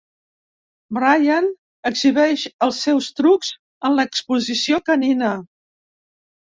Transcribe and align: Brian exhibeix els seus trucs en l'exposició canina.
Brian 0.97 1.49
exhibeix 1.91 2.47
els 2.69 2.81
seus 2.87 3.13
trucs 3.23 3.55
en 3.91 4.01
l'exposició 4.01 4.85
canina. 4.93 5.35